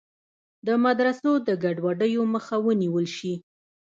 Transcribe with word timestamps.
د 0.65 0.69
مدرسو 0.85 1.31
د 1.47 1.49
ګډوډیو 1.63 2.23
مخه 2.33 2.55
ونیول 2.65 3.05
شي. 3.17 3.33